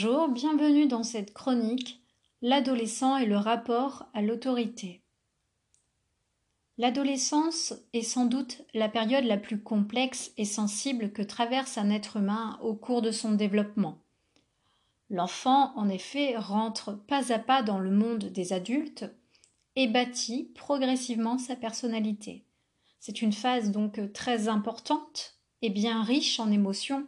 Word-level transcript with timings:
Bonjour, 0.00 0.28
bienvenue 0.28 0.86
dans 0.86 1.02
cette 1.02 1.34
chronique 1.34 2.00
L'adolescent 2.40 3.16
et 3.16 3.26
le 3.26 3.36
rapport 3.36 4.06
à 4.14 4.22
l'autorité. 4.22 5.02
L'adolescence 6.76 7.74
est 7.92 8.02
sans 8.02 8.26
doute 8.26 8.62
la 8.74 8.88
période 8.88 9.24
la 9.24 9.38
plus 9.38 9.60
complexe 9.60 10.30
et 10.36 10.44
sensible 10.44 11.10
que 11.10 11.22
traverse 11.22 11.78
un 11.78 11.90
être 11.90 12.18
humain 12.18 12.60
au 12.62 12.74
cours 12.74 13.02
de 13.02 13.10
son 13.10 13.32
développement. 13.32 13.98
L'enfant, 15.10 15.76
en 15.76 15.88
effet, 15.88 16.36
rentre 16.36 16.92
pas 16.92 17.32
à 17.32 17.40
pas 17.40 17.64
dans 17.64 17.80
le 17.80 17.90
monde 17.90 18.26
des 18.26 18.52
adultes 18.52 19.04
et 19.74 19.88
bâtit 19.88 20.52
progressivement 20.54 21.38
sa 21.38 21.56
personnalité. 21.56 22.44
C'est 23.00 23.20
une 23.20 23.32
phase 23.32 23.72
donc 23.72 24.12
très 24.12 24.46
importante 24.46 25.40
et 25.60 25.70
bien 25.70 26.04
riche 26.04 26.38
en 26.38 26.52
émotions 26.52 27.04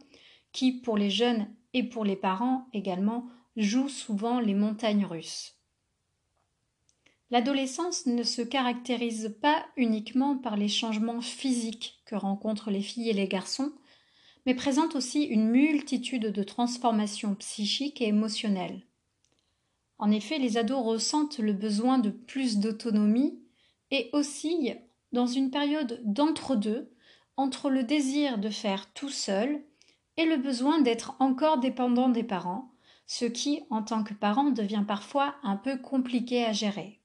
qui, 0.50 0.72
pour 0.72 0.96
les 0.96 1.10
jeunes 1.10 1.46
et 1.74 1.82
pour 1.82 2.04
les 2.04 2.16
parents 2.16 2.66
également, 2.72 3.26
jouent 3.56 3.88
souvent 3.88 4.40
les 4.40 4.54
montagnes 4.54 5.04
russes. 5.04 5.56
L'adolescence 7.30 8.06
ne 8.06 8.24
se 8.24 8.42
caractérise 8.42 9.36
pas 9.40 9.64
uniquement 9.76 10.36
par 10.36 10.56
les 10.56 10.68
changements 10.68 11.20
physiques 11.20 12.02
que 12.04 12.16
rencontrent 12.16 12.70
les 12.70 12.82
filles 12.82 13.10
et 13.10 13.14
les 13.14 13.28
garçons, 13.28 13.72
mais 14.46 14.54
présente 14.54 14.96
aussi 14.96 15.22
une 15.22 15.48
multitude 15.48 16.26
de 16.26 16.42
transformations 16.42 17.34
psychiques 17.36 18.00
et 18.00 18.08
émotionnelles. 18.08 18.82
En 19.98 20.10
effet, 20.10 20.38
les 20.38 20.56
ados 20.56 20.84
ressentent 20.84 21.38
le 21.38 21.52
besoin 21.52 21.98
de 21.98 22.10
plus 22.10 22.58
d'autonomie 22.58 23.38
et 23.90 24.08
oscillent 24.12 24.80
dans 25.12 25.26
une 25.26 25.50
période 25.50 26.00
d'entre-deux 26.04 26.90
entre 27.36 27.70
le 27.70 27.84
désir 27.84 28.38
de 28.38 28.48
faire 28.48 28.92
tout 28.92 29.08
seul 29.08 29.62
et 30.16 30.24
le 30.24 30.36
besoin 30.36 30.80
d'être 30.80 31.14
encore 31.18 31.58
dépendant 31.58 32.08
des 32.08 32.24
parents, 32.24 32.72
ce 33.06 33.24
qui, 33.24 33.62
en 33.70 33.82
tant 33.82 34.04
que 34.04 34.14
parent, 34.14 34.50
devient 34.50 34.84
parfois 34.86 35.34
un 35.42 35.56
peu 35.56 35.76
compliqué 35.78 36.44
à 36.44 36.52
gérer. 36.52 37.00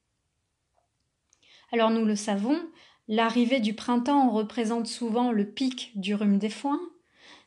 Alors 1.72 1.90
nous 1.90 2.04
le 2.04 2.16
savons, 2.16 2.60
l'arrivée 3.08 3.60
du 3.60 3.74
printemps 3.74 4.30
représente 4.30 4.86
souvent 4.86 5.32
le 5.32 5.50
pic 5.50 5.92
du 5.98 6.14
rhume 6.14 6.38
des 6.38 6.50
foins, 6.50 6.80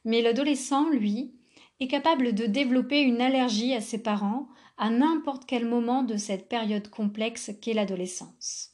mais 0.04 0.22
l'adolescent, 0.22 0.90
lui, 0.90 1.34
est 1.80 1.88
capable 1.88 2.34
de 2.34 2.46
développer 2.46 3.02
une 3.02 3.22
allergie 3.22 3.74
à 3.74 3.82
ses 3.82 4.04
parents 4.04 4.50
à 4.78 4.90
n'importe 4.90 5.46
quel 5.46 5.66
moment 5.66 6.04
de 6.04 6.18
cette 6.18 6.50
période 6.50 6.90
complexe 6.90 7.52
qu'est 7.62 7.74
l'adolescence. 7.74 8.72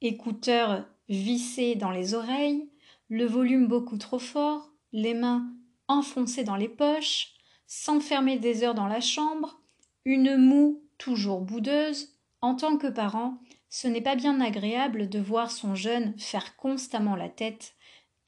Écouteurs 0.00 0.86
vissés 1.08 1.74
dans 1.74 1.90
les 1.90 2.14
oreilles, 2.14 2.70
le 3.08 3.24
volume 3.24 3.66
beaucoup 3.66 3.98
trop 3.98 4.18
fort, 4.18 4.70
les 4.92 5.14
mains 5.14 5.50
enfoncées 5.88 6.44
dans 6.44 6.56
les 6.56 6.68
poches, 6.68 7.34
s'enfermer 7.66 8.38
des 8.38 8.62
heures 8.62 8.74
dans 8.74 8.86
la 8.86 9.00
chambre, 9.00 9.60
une 10.04 10.36
moue 10.36 10.82
toujours 10.96 11.40
boudeuse, 11.40 12.08
en 12.40 12.54
tant 12.54 12.78
que 12.78 12.86
parent, 12.86 13.38
ce 13.68 13.88
n'est 13.88 14.00
pas 14.00 14.16
bien 14.16 14.40
agréable 14.40 15.08
de 15.08 15.18
voir 15.18 15.50
son 15.50 15.74
jeune 15.74 16.14
faire 16.18 16.56
constamment 16.56 17.16
la 17.16 17.28
tête 17.28 17.74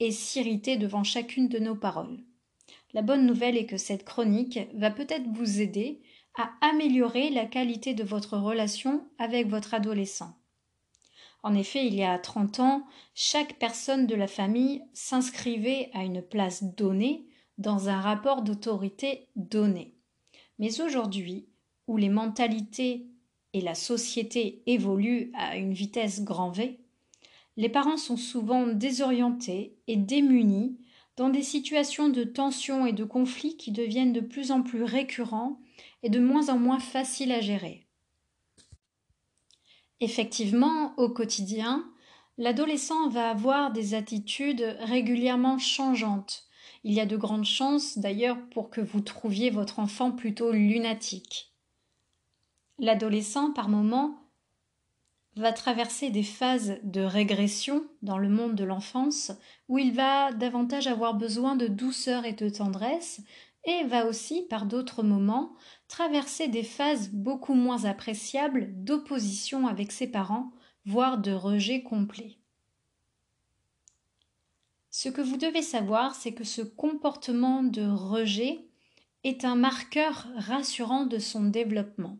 et 0.00 0.10
s'irriter 0.10 0.76
devant 0.76 1.04
chacune 1.04 1.48
de 1.48 1.58
nos 1.58 1.76
paroles. 1.76 2.18
La 2.92 3.02
bonne 3.02 3.26
nouvelle 3.26 3.56
est 3.56 3.66
que 3.66 3.76
cette 3.76 4.04
chronique 4.04 4.58
va 4.74 4.90
peut-être 4.90 5.28
vous 5.32 5.60
aider 5.60 6.00
à 6.36 6.50
améliorer 6.60 7.30
la 7.30 7.46
qualité 7.46 7.94
de 7.94 8.04
votre 8.04 8.36
relation 8.36 9.06
avec 9.18 9.48
votre 9.48 9.74
adolescent. 9.74 10.39
En 11.42 11.54
effet, 11.54 11.86
il 11.86 11.94
y 11.94 12.02
a 12.02 12.18
trente 12.18 12.60
ans, 12.60 12.84
chaque 13.14 13.58
personne 13.58 14.06
de 14.06 14.14
la 14.14 14.26
famille 14.26 14.82
s'inscrivait 14.92 15.90
à 15.94 16.04
une 16.04 16.22
place 16.22 16.62
donnée 16.62 17.26
dans 17.58 17.88
un 17.88 18.00
rapport 18.00 18.42
d'autorité 18.42 19.28
donné. 19.36 19.94
Mais 20.58 20.80
aujourd'hui, 20.80 21.46
où 21.86 21.96
les 21.96 22.08
mentalités 22.08 23.06
et 23.52 23.60
la 23.60 23.74
société 23.74 24.62
évoluent 24.66 25.32
à 25.34 25.56
une 25.56 25.72
vitesse 25.72 26.22
grand 26.22 26.50
V, 26.50 26.78
les 27.56 27.68
parents 27.68 27.96
sont 27.96 28.16
souvent 28.16 28.66
désorientés 28.66 29.76
et 29.86 29.96
démunis 29.96 30.78
dans 31.16 31.28
des 31.28 31.42
situations 31.42 32.08
de 32.08 32.24
tension 32.24 32.86
et 32.86 32.92
de 32.92 33.04
conflit 33.04 33.56
qui 33.56 33.72
deviennent 33.72 34.12
de 34.12 34.20
plus 34.20 34.52
en 34.52 34.62
plus 34.62 34.84
récurrents 34.84 35.60
et 36.02 36.08
de 36.08 36.20
moins 36.20 36.48
en 36.48 36.58
moins 36.58 36.78
faciles 36.78 37.32
à 37.32 37.40
gérer. 37.40 37.86
Effectivement, 40.00 40.94
au 40.96 41.10
quotidien, 41.10 41.84
l'adolescent 42.38 43.08
va 43.10 43.30
avoir 43.30 43.70
des 43.70 43.94
attitudes 43.94 44.76
régulièrement 44.80 45.58
changeantes. 45.58 46.44
Il 46.84 46.94
y 46.94 47.00
a 47.00 47.06
de 47.06 47.16
grandes 47.16 47.44
chances 47.44 47.98
d'ailleurs 47.98 48.38
pour 48.50 48.70
que 48.70 48.80
vous 48.80 49.02
trouviez 49.02 49.50
votre 49.50 49.78
enfant 49.78 50.10
plutôt 50.10 50.52
lunatique. 50.52 51.52
L'adolescent, 52.78 53.52
par 53.52 53.68
moments, 53.68 54.16
va 55.36 55.52
traverser 55.52 56.08
des 56.08 56.22
phases 56.22 56.78
de 56.82 57.02
régression 57.02 57.84
dans 58.02 58.18
le 58.18 58.30
monde 58.30 58.54
de 58.54 58.64
l'enfance 58.64 59.32
où 59.68 59.78
il 59.78 59.92
va 59.92 60.32
davantage 60.32 60.86
avoir 60.86 61.14
besoin 61.14 61.56
de 61.56 61.66
douceur 61.66 62.24
et 62.24 62.32
de 62.32 62.48
tendresse 62.48 63.20
et 63.64 63.84
va 63.84 64.06
aussi, 64.06 64.42
par 64.48 64.66
d'autres 64.66 65.02
moments, 65.02 65.54
traverser 65.88 66.48
des 66.48 66.62
phases 66.62 67.10
beaucoup 67.10 67.54
moins 67.54 67.84
appréciables 67.84 68.70
d'opposition 68.72 69.66
avec 69.66 69.92
ses 69.92 70.06
parents, 70.06 70.52
voire 70.86 71.18
de 71.18 71.32
rejet 71.32 71.82
complet. 71.82 72.38
Ce 74.90 75.08
que 75.08 75.20
vous 75.20 75.36
devez 75.36 75.62
savoir, 75.62 76.14
c'est 76.14 76.32
que 76.32 76.44
ce 76.44 76.62
comportement 76.62 77.62
de 77.62 77.86
rejet 77.86 78.66
est 79.22 79.44
un 79.44 79.54
marqueur 79.54 80.26
rassurant 80.36 81.06
de 81.06 81.18
son 81.18 81.44
développement. 81.44 82.18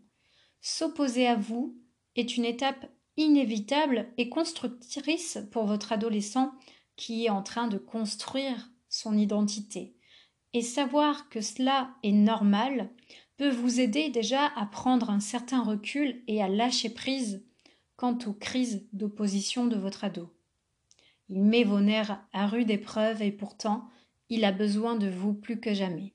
S'opposer 0.60 1.26
à 1.26 1.36
vous 1.36 1.76
est 2.16 2.36
une 2.36 2.44
étape 2.44 2.86
inévitable 3.16 4.08
et 4.18 4.28
constructrice 4.28 5.38
pour 5.50 5.64
votre 5.64 5.92
adolescent 5.92 6.52
qui 6.96 7.26
est 7.26 7.30
en 7.30 7.42
train 7.42 7.66
de 7.66 7.78
construire 7.78 8.70
son 8.88 9.16
identité 9.16 9.96
et 10.52 10.62
savoir 10.62 11.28
que 11.28 11.40
cela 11.40 11.90
est 12.02 12.12
normal 12.12 12.90
peut 13.36 13.50
vous 13.50 13.80
aider 13.80 14.10
déjà 14.10 14.46
à 14.56 14.66
prendre 14.66 15.10
un 15.10 15.20
certain 15.20 15.62
recul 15.62 16.22
et 16.26 16.42
à 16.42 16.48
lâcher 16.48 16.90
prise 16.90 17.44
quant 17.96 18.18
aux 18.26 18.32
crises 18.32 18.86
d'opposition 18.92 19.66
de 19.66 19.76
votre 19.76 20.04
ado. 20.04 20.30
Il 21.28 21.44
met 21.44 21.64
vos 21.64 21.80
nerfs 21.80 22.20
à 22.32 22.46
rude 22.46 22.70
épreuve 22.70 23.22
et 23.22 23.32
pourtant 23.32 23.88
il 24.28 24.44
a 24.44 24.52
besoin 24.52 24.96
de 24.96 25.08
vous 25.08 25.34
plus 25.34 25.60
que 25.60 25.74
jamais. 25.74 26.14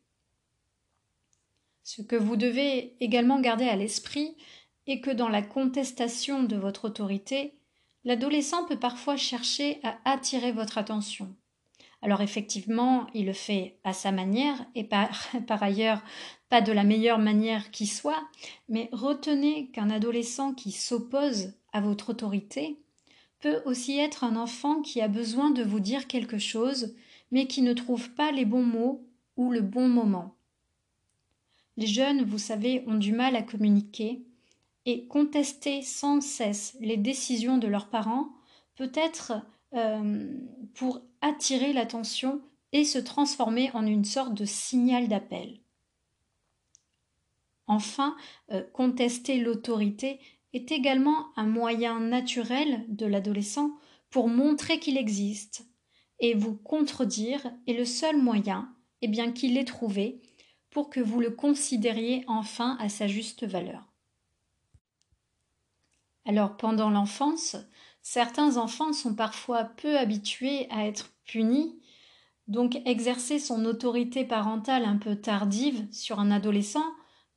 Ce 1.84 2.01
que 2.01 2.16
vous 2.16 2.35
devez 2.35 2.95
également 3.00 3.40
garder 3.40 3.68
à 3.68 3.75
l'esprit 3.75 4.35
est 4.88 5.01
que 5.01 5.12
dans 5.12 5.29
la 5.29 5.41
contestation 5.41 6.44
de 6.44 6.56
votre 6.56 6.85
autorité, 6.85 7.53
l'adolescent 8.03 8.66
peut 8.66 8.79
parfois 8.79 9.18
chercher 9.18 9.79
à 9.84 9.97
attirer 10.06 10.51
votre 10.51 10.78
attention. 10.78 11.35
Alors 12.05 12.21
effectivement, 12.21 13.07
il 13.16 13.25
le 13.25 13.33
fait 13.33 13.79
à 13.83 13.91
sa 13.91 14.11
manière 14.11 14.63
et 14.75 14.83
par, 14.83 15.27
ailleurs 15.49 16.03
pas 16.49 16.61
de 16.61 16.71
la 16.71 16.83
meilleure 16.83 17.17
manière 17.17 17.71
qui 17.71 17.88
soit, 17.88 18.29
mais 18.69 18.89
retenez 18.91 19.71
qu'un 19.71 19.89
adolescent 19.89 20.53
qui 20.53 20.71
s'oppose 20.71 21.53
à 21.73 21.81
votre 21.81 22.11
autorité 22.11 22.77
peut 23.39 23.59
aussi 23.65 23.97
être 23.97 24.23
un 24.23 24.35
enfant 24.35 24.83
qui 24.83 25.01
a 25.01 25.07
besoin 25.07 25.49
de 25.49 25.63
vous 25.63 25.79
dire 25.79 26.05
quelque 26.05 26.38
chose, 26.38 26.94
mais 27.31 27.47
qui 27.47 27.63
ne 27.63 27.73
trouve 27.73 28.11
pas 28.11 28.31
les 28.31 28.45
bons 28.45 28.61
mots 28.63 29.03
ou 29.35 29.51
le 29.51 29.61
bon 29.61 29.88
moment. 29.88 30.35
Les 31.75 31.88
jeunes, 31.88 32.23
vous 32.23 32.38
savez, 32.38 32.83
ont 32.85 32.99
du 32.99 33.13
mal 33.13 33.35
à 33.35 33.41
communiquer, 33.41 34.21
et 34.85 35.07
contester 35.07 35.81
sans 35.81 36.21
cesse 36.21 36.77
les 36.81 36.97
décisions 36.97 37.57
de 37.57 37.68
leurs 37.68 37.89
parents 37.89 38.30
peut 38.75 38.91
être 38.94 39.41
euh, 39.75 40.27
pour 40.74 41.01
attirer 41.22 41.74
l'attention 41.74 42.42
et 42.72 42.83
se 42.83 43.00
transformer 43.00 43.72
en 43.74 43.86
une 43.86 44.06
sorte 44.06 44.33
de 44.33 44.45
signal 44.45 45.07
d'appel. 45.07 45.60
Enfin, 47.68 48.16
euh, 48.51 48.63
contester 48.74 49.38
l'autorité 49.39 50.19
est 50.54 50.72
également 50.72 51.27
un 51.36 51.45
moyen 51.45 52.00
naturel 52.00 52.86
de 52.88 53.06
l'adolescent 53.06 53.72
pour 54.10 54.30
montrer 54.30 54.80
qu'il 54.80 54.98
existe, 54.98 55.68
et 56.19 56.33
vous 56.33 56.56
contredire 56.56 57.51
est 57.68 57.74
le 57.74 57.86
seul 57.86 58.18
moyen, 58.18 58.74
et 59.01 59.06
eh 59.06 59.07
bien 59.10 59.31
qu'il 59.31 59.57
ait 59.57 59.66
trouvé, 59.66 60.21
pour 60.69 60.89
que 60.89 61.00
vous 61.00 61.19
le 61.19 61.31
considériez 61.31 62.24
enfin 62.28 62.78
à 62.80 62.88
sa 62.88 63.07
juste 63.07 63.45
valeur. 63.45 63.94
Alors 66.25 66.57
pendant 66.57 66.89
l'enfance, 66.89 67.56
Certains 68.07 68.57
enfants 68.57 68.94
sont 68.94 69.16
parfois 69.16 69.63
peu 69.63 69.98
habitués 69.98 70.68
à 70.69 70.86
être 70.86 71.12
punis, 71.25 71.75
donc 72.48 72.80
exercer 72.86 73.40
son 73.40 73.66
autorité 73.66 74.24
parentale 74.24 74.86
un 74.86 74.98
peu 74.98 75.16
tardive 75.16 75.88
sur 75.92 76.19
un 76.19 76.30
adolescent 76.30 76.86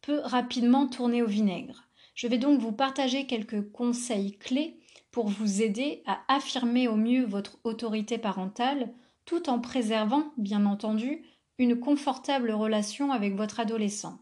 peut 0.02 0.20
rapidement 0.22 0.86
tourner 0.86 1.22
au 1.22 1.26
vinaigre. 1.26 1.88
Je 2.14 2.26
vais 2.26 2.36
donc 2.36 2.60
vous 2.60 2.70
partager 2.70 3.26
quelques 3.26 3.72
conseils 3.72 4.36
clés 4.36 4.78
pour 5.10 5.28
vous 5.28 5.62
aider 5.62 6.02
à 6.04 6.20
affirmer 6.28 6.86
au 6.86 6.96
mieux 6.96 7.24
votre 7.24 7.58
autorité 7.64 8.18
parentale 8.18 8.92
tout 9.24 9.48
en 9.48 9.60
préservant, 9.60 10.34
bien 10.36 10.66
entendu, 10.66 11.24
une 11.56 11.80
confortable 11.80 12.50
relation 12.50 13.10
avec 13.10 13.34
votre 13.34 13.58
adolescent. 13.58 14.18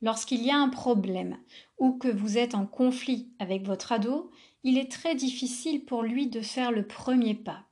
Lorsqu'il 0.00 0.44
y 0.44 0.50
a 0.52 0.56
un 0.56 0.68
problème 0.68 1.38
ou 1.78 1.98
que 1.98 2.08
vous 2.08 2.38
êtes 2.38 2.54
en 2.54 2.66
conflit 2.66 3.32
avec 3.40 3.66
votre 3.66 3.90
ado, 3.92 4.30
il 4.66 4.78
est 4.78 4.90
très 4.90 5.14
difficile 5.14 5.84
pour 5.84 6.02
lui 6.02 6.26
de 6.26 6.40
faire 6.40 6.72
le 6.72 6.84
premier 6.84 7.36
pas. 7.36 7.62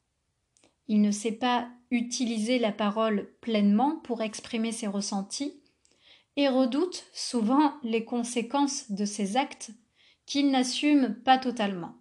Il 0.87 1.00
ne 1.00 1.11
sait 1.11 1.32
pas 1.32 1.69
utiliser 1.91 2.61
la 2.61 2.70
parole 2.70 3.35
pleinement 3.41 3.96
pour 4.05 4.23
exprimer 4.23 4.70
ses 4.70 4.87
ressentis 4.87 5.61
et 6.37 6.49
redoute 6.49 7.05
souvent 7.12 7.75
les 7.82 8.05
conséquences 8.05 8.93
de 8.93 9.05
ses 9.05 9.37
actes 9.37 9.73
qu'il 10.25 10.52
n'assume 10.52 11.17
pas 11.25 11.37
totalement. 11.37 11.96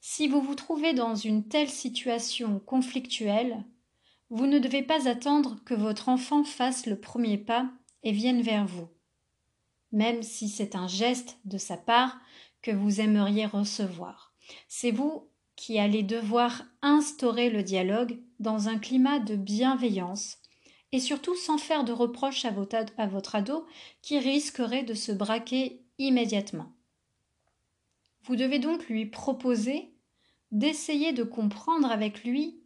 Si 0.00 0.28
vous 0.28 0.40
vous 0.40 0.54
trouvez 0.54 0.92
dans 0.94 1.16
une 1.16 1.48
telle 1.48 1.68
situation 1.68 2.60
conflictuelle, 2.60 3.64
vous 4.28 4.46
ne 4.46 4.60
devez 4.60 4.84
pas 4.84 5.08
attendre 5.08 5.56
que 5.64 5.74
votre 5.74 6.08
enfant 6.08 6.44
fasse 6.44 6.86
le 6.86 7.00
premier 7.00 7.38
pas 7.38 7.68
et 8.04 8.12
vienne 8.12 8.40
vers 8.40 8.66
vous, 8.66 8.88
même 9.90 10.22
si 10.22 10.48
c'est 10.48 10.76
un 10.76 10.86
geste 10.86 11.40
de 11.44 11.58
sa 11.58 11.76
part 11.76 12.20
que 12.62 12.70
vous 12.70 13.00
aimeriez 13.00 13.46
recevoir. 13.46 14.32
C'est 14.68 14.90
vous 14.90 15.28
qui 15.56 15.78
allez 15.78 16.02
devoir 16.02 16.64
instaurer 16.82 17.50
le 17.50 17.62
dialogue 17.62 18.18
dans 18.38 18.68
un 18.68 18.78
climat 18.78 19.18
de 19.18 19.36
bienveillance 19.36 20.38
et 20.92 21.00
surtout 21.00 21.36
sans 21.36 21.58
faire 21.58 21.84
de 21.84 21.92
reproches 21.92 22.44
à 22.44 22.50
votre, 22.50 22.76
à 22.96 23.36
ado 23.36 23.66
qui 24.02 24.18
risquerait 24.18 24.82
de 24.82 24.94
se 24.94 25.12
braquer 25.12 25.84
immédiatement. 25.98 26.72
Vous 28.24 28.36
devez 28.36 28.58
donc 28.58 28.88
lui 28.88 29.06
proposer 29.06 29.92
d'essayer 30.50 31.12
de 31.12 31.22
comprendre 31.22 31.90
avec 31.90 32.24
lui 32.24 32.60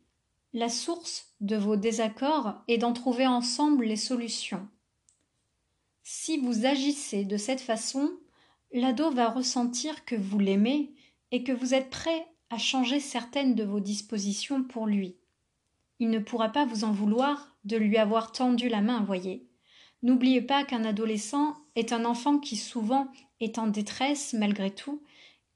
la 0.53 0.69
source 0.69 1.35
de 1.41 1.57
vos 1.57 1.77
désaccords 1.77 2.55
et 2.69 2.79
d'en 2.79 2.93
trouver 2.93 3.27
ensemble 3.27 3.85
les 3.85 3.97
solutions. 3.97 4.69
Si 6.03 6.39
vous 6.39 6.65
agissez 6.65 7.25
de 7.25 7.37
cette 7.37 7.61
façon, 7.61 8.11
l'ado 8.81 9.11
va 9.11 9.31
ressentir 9.31 10.05
que 10.05 10.17
vous 10.17 10.39
l'aimez 10.39 10.93
et 11.31 11.45
que 11.45 11.53
vous 11.53 11.75
êtes 11.75 11.91
prêt 11.91 12.27
à 12.51 12.59
changer 12.59 13.01
certaines 13.01 13.55
de 13.55 13.65
vos 13.65 13.81
dispositions 13.81 14.63
pour 14.63 14.87
lui. 14.87 15.17
Il 16.01 16.11
ne 16.11 16.19
pourra 16.19 16.51
pas 16.51 16.67
vous 16.67 16.85
en 16.85 16.93
vouloir 16.93 17.57
de 17.65 17.77
lui 17.77 17.97
avoir 17.97 18.33
tendu 18.33 18.69
la 18.69 18.83
main, 18.83 19.03
voyez. 19.03 19.47
N'oubliez 20.03 20.43
pas 20.43 20.65
qu'un 20.65 20.85
adolescent 20.85 21.57
est 21.77 21.93
un 21.93 22.05
enfant 22.05 22.39
qui 22.39 22.57
souvent 22.57 23.09
est 23.41 23.59
en 23.59 23.67
détresse 23.67 24.35
malgré 24.35 24.71
tout 24.71 25.03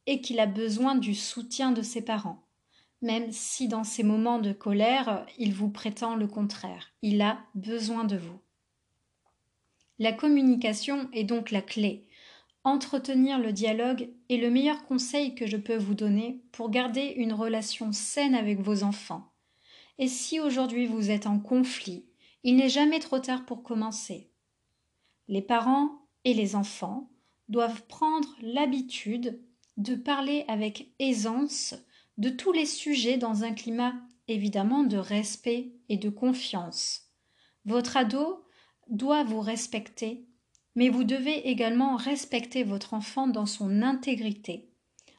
et 0.07 0.21
qu'il 0.21 0.41
a 0.41 0.47
besoin 0.47 0.95
du 0.95 1.15
soutien 1.15 1.71
de 1.71 1.83
ses 1.83 2.03
parents, 2.03 2.47
même 3.03 3.31
si 3.31 3.69
dans 3.69 3.85
ces 3.85 4.03
moments 4.03 4.39
de 4.39 4.53
colère 4.53 5.27
il 5.39 5.53
vous 5.53 5.69
prétend 5.69 6.15
le 6.15 6.27
contraire. 6.27 6.93
Il 7.03 7.21
a 7.21 7.41
besoin 7.55 8.05
de 8.05 8.17
vous. 8.17 8.41
La 9.99 10.13
communication 10.13 11.11
est 11.13 11.25
donc 11.25 11.51
la 11.51 11.61
clé. 11.61 12.08
Entretenir 12.69 13.39
le 13.39 13.51
dialogue 13.51 14.11
est 14.29 14.37
le 14.37 14.51
meilleur 14.51 14.85
conseil 14.85 15.35
que 15.35 15.47
je 15.47 15.57
peux 15.57 15.79
vous 15.79 15.95
donner 15.95 16.43
pour 16.53 16.69
garder 16.69 17.15
une 17.17 17.33
relation 17.33 17.93
saine 17.93 18.35
avec 18.35 18.61
vos 18.61 18.83
enfants. 18.83 19.33
Et 19.97 20.07
si 20.07 20.39
aujourd'hui 20.39 20.85
vous 20.87 21.11
êtes 21.11 21.27
en 21.27 21.39
conflit, 21.41 22.05
il 22.45 22.57
n'est 22.57 22.69
jamais 22.69 22.99
trop 22.99 23.21
tard 23.21 23.47
pour 23.47 23.63
commencer. 23.63 24.29
Les 25.29 25.41
parents 25.41 26.03
et 26.27 26.35
les 26.35 26.57
enfants 26.57 27.09
doivent 27.49 27.87
prendre 27.87 28.29
l'habitude 28.43 29.41
de 29.79 29.95
parler 29.95 30.45
avec 30.47 30.93
aisance 30.99 31.75
de 32.19 32.29
tous 32.29 32.53
les 32.53 32.67
sujets 32.67 33.17
dans 33.17 33.45
un 33.45 33.55
climat 33.55 33.95
évidemment 34.29 34.83
de 34.83 34.99
respect 34.99 35.73
et 35.89 35.97
de 35.97 36.11
confiance. 36.11 37.09
Votre 37.65 37.97
ado 37.97 38.45
doit 38.91 39.25
vous 39.25 39.41
respecter, 39.41 40.28
mais 40.79 40.91
vous 40.91 41.03
devez 41.03 41.49
également 41.49 41.97
respecter 41.97 42.63
votre 42.63 42.95
enfant 42.95 43.27
dans 43.27 43.47
son 43.47 43.83
intégrité, 43.83 44.71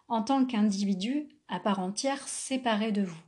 en 0.07 0.23
tant 0.23 0.45
qu'individu 0.45 1.27
à 1.49 1.59
part 1.59 1.81
entière 1.81 2.25
séparé 2.29 2.93
de 2.93 3.01
vous. 3.01 3.21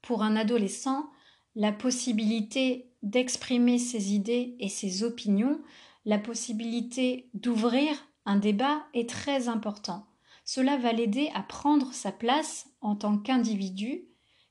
Pour 0.00 0.22
un 0.22 0.34
adolescent, 0.34 1.10
la 1.56 1.72
possibilité 1.72 2.90
d'exprimer 3.02 3.78
ses 3.78 4.14
idées 4.14 4.56
et 4.60 4.70
ses 4.70 5.04
opinions, 5.04 5.60
la 6.06 6.18
possibilité 6.18 7.28
d'ouvrir 7.34 7.94
un 8.24 8.36
débat 8.36 8.86
est 8.94 9.10
très 9.10 9.48
important. 9.48 10.06
Cela 10.46 10.78
va 10.78 10.94
l'aider 10.94 11.30
à 11.34 11.42
prendre 11.42 11.92
sa 11.92 12.12
place 12.12 12.66
en 12.80 12.96
tant 12.96 13.18
qu'individu 13.18 14.06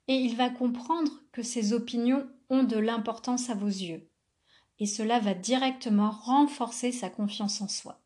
et 0.07 0.13
il 0.13 0.35
va 0.35 0.51
comprendre 0.51 1.23
que 1.31 1.41
ses 1.41 1.73
opinions 1.73 2.27
ont 2.51 2.61
de 2.61 2.77
l'importance 2.77 3.49
à 3.49 3.55
vos 3.55 3.65
yeux. 3.65 4.10
Et 4.81 4.87
cela 4.87 5.19
va 5.19 5.35
directement 5.35 6.09
renforcer 6.09 6.91
sa 6.91 7.09
confiance 7.09 7.61
en 7.61 7.69
soi. 7.69 8.01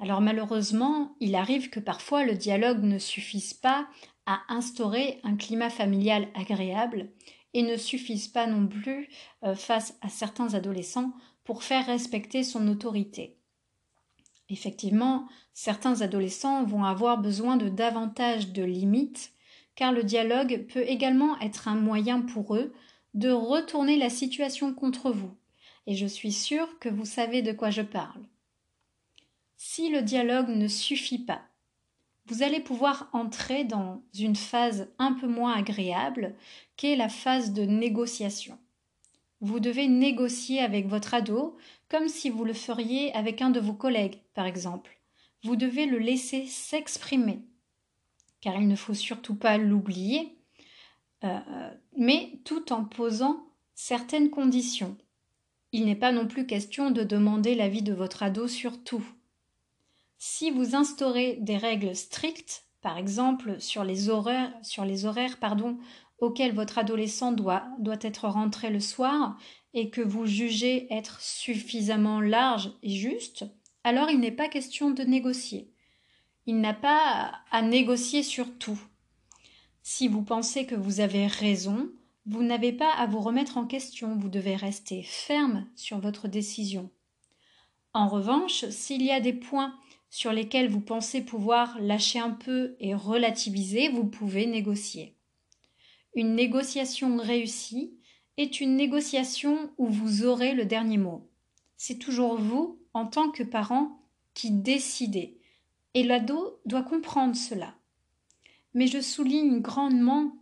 Alors 0.00 0.20
malheureusement, 0.20 1.14
il 1.20 1.34
arrive 1.34 1.68
que 1.68 1.78
parfois 1.78 2.24
le 2.24 2.34
dialogue 2.34 2.82
ne 2.82 2.98
suffise 2.98 3.52
pas 3.52 3.86
à 4.26 4.40
instaurer 4.48 5.20
un 5.24 5.36
climat 5.36 5.68
familial 5.68 6.26
agréable 6.34 7.10
et 7.54 7.62
ne 7.62 7.76
suffise 7.76 8.28
pas 8.28 8.46
non 8.46 8.66
plus 8.66 9.10
euh, 9.44 9.54
face 9.54 9.94
à 10.00 10.08
certains 10.08 10.54
adolescents 10.54 11.12
pour 11.44 11.62
faire 11.62 11.84
respecter 11.86 12.44
son 12.44 12.66
autorité. 12.66 13.36
Effectivement, 14.48 15.28
certains 15.52 16.00
adolescents 16.00 16.64
vont 16.64 16.84
avoir 16.84 17.18
besoin 17.18 17.58
de 17.58 17.68
davantage 17.68 18.52
de 18.52 18.62
limites, 18.62 19.32
car 19.74 19.92
le 19.92 20.02
dialogue 20.02 20.66
peut 20.72 20.84
également 20.86 21.38
être 21.40 21.68
un 21.68 21.76
moyen 21.76 22.22
pour 22.22 22.56
eux 22.56 22.72
de 23.14 23.30
retourner 23.30 23.98
la 23.98 24.08
situation 24.08 24.72
contre 24.72 25.10
vous, 25.10 25.36
et 25.86 25.94
je 25.94 26.06
suis 26.06 26.32
sûre 26.32 26.78
que 26.78 26.88
vous 26.88 27.04
savez 27.04 27.42
de 27.42 27.52
quoi 27.52 27.70
je 27.70 27.82
parle. 27.82 28.22
Si 29.56 29.90
le 29.90 30.02
dialogue 30.02 30.48
ne 30.48 30.68
suffit 30.68 31.18
pas, 31.18 31.42
vous 32.26 32.42
allez 32.42 32.60
pouvoir 32.60 33.08
entrer 33.12 33.64
dans 33.64 34.02
une 34.18 34.36
phase 34.36 34.88
un 34.98 35.12
peu 35.12 35.26
moins 35.26 35.54
agréable, 35.54 36.34
qu'est 36.76 36.96
la 36.96 37.08
phase 37.08 37.52
de 37.52 37.62
négociation. 37.62 38.58
Vous 39.40 39.58
devez 39.58 39.88
négocier 39.88 40.60
avec 40.60 40.86
votre 40.86 41.14
ado 41.14 41.56
comme 41.88 42.08
si 42.08 42.30
vous 42.30 42.44
le 42.44 42.52
feriez 42.52 43.12
avec 43.14 43.42
un 43.42 43.50
de 43.50 43.60
vos 43.60 43.72
collègues, 43.74 44.20
par 44.34 44.46
exemple. 44.46 44.98
Vous 45.42 45.56
devez 45.56 45.86
le 45.86 45.98
laisser 45.98 46.46
s'exprimer, 46.46 47.42
car 48.40 48.54
il 48.54 48.68
ne 48.68 48.76
faut 48.76 48.94
surtout 48.94 49.34
pas 49.34 49.58
l'oublier, 49.58 50.38
euh, 51.24 51.70
mais 51.96 52.38
tout 52.44 52.72
en 52.72 52.84
posant 52.84 53.44
certaines 53.74 54.30
conditions. 54.30 54.96
Il 55.72 55.86
n'est 55.86 55.96
pas 55.96 56.12
non 56.12 56.26
plus 56.26 56.46
question 56.46 56.90
de 56.90 57.02
demander 57.02 57.54
l'avis 57.54 57.82
de 57.82 57.94
votre 57.94 58.22
ado 58.22 58.46
sur 58.46 58.84
tout. 58.84 59.04
Si 60.18 60.50
vous 60.50 60.76
instaurez 60.76 61.38
des 61.40 61.56
règles 61.56 61.96
strictes, 61.96 62.66
par 62.82 62.98
exemple 62.98 63.60
sur 63.60 63.82
les 63.82 64.08
horaires, 64.10 64.52
sur 64.62 64.84
auquel 66.18 66.54
votre 66.54 66.78
adolescent 66.78 67.32
doit, 67.32 67.64
doit 67.78 67.98
être 68.02 68.28
rentré 68.28 68.70
le 68.70 68.80
soir 68.80 69.36
et 69.74 69.90
que 69.90 70.00
vous 70.00 70.26
jugez 70.26 70.92
être 70.92 71.20
suffisamment 71.20 72.20
large 72.20 72.70
et 72.82 72.94
juste, 72.94 73.44
alors 73.82 74.10
il 74.10 74.20
n'est 74.20 74.30
pas 74.30 74.48
question 74.48 74.90
de 74.90 75.02
négocier. 75.02 75.72
Il 76.46 76.60
n'a 76.60 76.74
pas 76.74 77.32
à 77.50 77.62
négocier 77.62 78.22
sur 78.22 78.56
tout. 78.58 78.80
Si 79.82 80.06
vous 80.06 80.22
pensez 80.22 80.66
que 80.66 80.74
vous 80.74 81.00
avez 81.00 81.26
raison, 81.26 81.90
vous 82.26 82.42
n'avez 82.42 82.72
pas 82.72 82.92
à 82.92 83.06
vous 83.06 83.20
remettre 83.20 83.56
en 83.56 83.66
question, 83.66 84.16
vous 84.16 84.28
devez 84.28 84.54
rester 84.54 85.02
ferme 85.02 85.66
sur 85.74 85.98
votre 85.98 86.28
décision. 86.28 86.90
En 87.94 88.08
revanche, 88.08 88.64
s'il 88.70 89.02
y 89.02 89.10
a 89.10 89.20
des 89.20 89.32
points 89.32 89.74
sur 90.08 90.32
lesquels 90.32 90.70
vous 90.70 90.80
pensez 90.80 91.22
pouvoir 91.22 91.78
lâcher 91.80 92.18
un 92.18 92.30
peu 92.30 92.76
et 92.80 92.94
relativiser, 92.94 93.88
vous 93.88 94.04
pouvez 94.04 94.46
négocier. 94.46 95.16
Une 96.14 96.34
négociation 96.34 97.16
réussie 97.16 97.94
est 98.36 98.60
une 98.60 98.76
négociation 98.76 99.70
où 99.78 99.88
vous 99.88 100.24
aurez 100.24 100.54
le 100.54 100.64
dernier 100.64 100.98
mot. 100.98 101.28
C'est 101.76 101.98
toujours 101.98 102.36
vous, 102.36 102.78
en 102.94 103.06
tant 103.06 103.30
que 103.30 103.42
parent, 103.42 103.98
qui 104.34 104.50
décidez. 104.50 105.38
Et 105.94 106.02
l'ado 106.02 106.60
doit 106.64 106.82
comprendre 106.82 107.36
cela. 107.36 107.74
Mais 108.74 108.86
je 108.86 109.00
souligne 109.00 109.60
grandement 109.60 110.41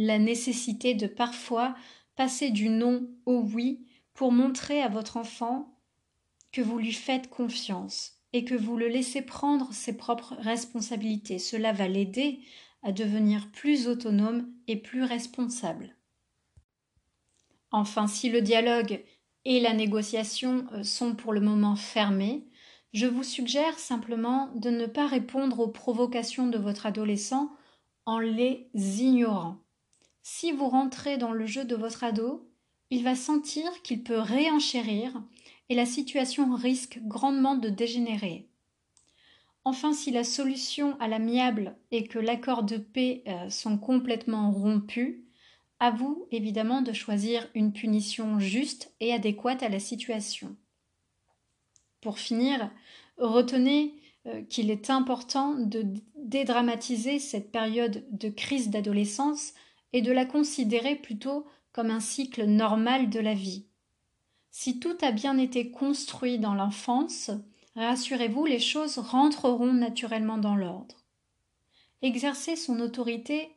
la 0.00 0.20
nécessité 0.20 0.94
de 0.94 1.08
parfois 1.08 1.74
passer 2.14 2.50
du 2.50 2.68
non 2.68 3.10
au 3.26 3.40
oui 3.40 3.84
pour 4.14 4.30
montrer 4.30 4.80
à 4.80 4.88
votre 4.88 5.16
enfant 5.16 5.76
que 6.52 6.60
vous 6.62 6.78
lui 6.78 6.92
faites 6.92 7.28
confiance 7.28 8.12
et 8.32 8.44
que 8.44 8.54
vous 8.54 8.76
le 8.76 8.86
laissez 8.86 9.22
prendre 9.22 9.72
ses 9.72 9.96
propres 9.96 10.36
responsabilités. 10.38 11.40
Cela 11.40 11.72
va 11.72 11.88
l'aider 11.88 12.38
à 12.84 12.92
devenir 12.92 13.50
plus 13.50 13.88
autonome 13.88 14.48
et 14.68 14.76
plus 14.76 15.02
responsable. 15.02 15.96
Enfin, 17.72 18.06
si 18.06 18.30
le 18.30 18.40
dialogue 18.40 19.02
et 19.44 19.58
la 19.58 19.74
négociation 19.74 20.66
euh, 20.72 20.84
sont 20.84 21.16
pour 21.16 21.32
le 21.32 21.40
moment 21.40 21.74
fermés, 21.74 22.46
je 22.92 23.06
vous 23.06 23.24
suggère 23.24 23.80
simplement 23.80 24.48
de 24.54 24.70
ne 24.70 24.86
pas 24.86 25.08
répondre 25.08 25.58
aux 25.58 25.68
provocations 25.68 26.46
de 26.46 26.56
votre 26.56 26.86
adolescent 26.86 27.50
en 28.06 28.20
les 28.20 28.70
ignorant. 28.74 29.58
Si 30.30 30.52
vous 30.52 30.68
rentrez 30.68 31.16
dans 31.16 31.32
le 31.32 31.46
jeu 31.46 31.64
de 31.64 31.74
votre 31.74 32.04
ado, 32.04 32.46
il 32.90 33.02
va 33.02 33.14
sentir 33.14 33.80
qu'il 33.80 34.02
peut 34.02 34.18
réenchérir 34.18 35.22
et 35.70 35.74
la 35.74 35.86
situation 35.86 36.54
risque 36.54 36.98
grandement 37.04 37.54
de 37.54 37.70
dégénérer. 37.70 38.46
Enfin, 39.64 39.94
si 39.94 40.10
la 40.10 40.24
solution 40.24 41.00
à 41.00 41.08
l'amiable 41.08 41.78
est 41.92 42.06
que 42.08 42.18
l'accord 42.18 42.62
de 42.62 42.76
paix 42.76 43.22
euh, 43.26 43.48
sont 43.48 43.78
complètement 43.78 44.50
rompus, 44.50 45.16
à 45.80 45.90
vous 45.90 46.28
évidemment 46.30 46.82
de 46.82 46.92
choisir 46.92 47.48
une 47.54 47.72
punition 47.72 48.38
juste 48.38 48.92
et 49.00 49.14
adéquate 49.14 49.62
à 49.62 49.70
la 49.70 49.80
situation. 49.80 50.56
Pour 52.02 52.18
finir, 52.18 52.70
retenez 53.16 53.94
euh, 54.26 54.42
qu'il 54.42 54.70
est 54.70 54.90
important 54.90 55.54
de 55.54 55.86
dédramatiser 56.16 57.18
cette 57.18 57.50
période 57.50 58.04
de 58.10 58.28
crise 58.28 58.68
d'adolescence 58.68 59.54
et 59.92 60.02
de 60.02 60.12
la 60.12 60.24
considérer 60.24 60.96
plutôt 60.96 61.46
comme 61.72 61.90
un 61.90 62.00
cycle 62.00 62.44
normal 62.44 63.10
de 63.10 63.20
la 63.20 63.34
vie. 63.34 63.66
Si 64.50 64.80
tout 64.80 64.96
a 65.02 65.12
bien 65.12 65.38
été 65.38 65.70
construit 65.70 66.38
dans 66.38 66.54
l'enfance, 66.54 67.30
rassurez-vous, 67.76 68.46
les 68.46 68.58
choses 68.58 68.98
rentreront 68.98 69.72
naturellement 69.72 70.38
dans 70.38 70.56
l'ordre. 70.56 71.04
Exercer 72.02 72.56
son 72.56 72.80
autorité 72.80 73.50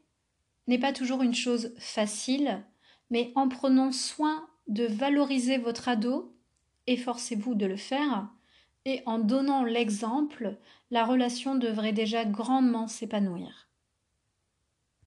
n'est 0.67 0.79
pas 0.79 0.93
toujours 0.93 1.21
une 1.21 1.33
chose 1.33 1.73
facile, 1.77 2.63
mais 3.09 3.31
en 3.35 3.47
prenant 3.47 3.91
soin 3.91 4.47
de 4.67 4.85
valoriser 4.85 5.57
votre 5.57 5.89
ado, 5.89 6.35
efforcez-vous 6.87 7.55
de 7.55 7.65
le 7.65 7.77
faire, 7.77 8.29
et 8.85 9.03
en 9.05 9.19
donnant 9.19 9.63
l'exemple, 9.63 10.57
la 10.89 11.05
relation 11.05 11.55
devrait 11.55 11.93
déjà 11.93 12.25
grandement 12.25 12.87
s'épanouir. 12.87 13.70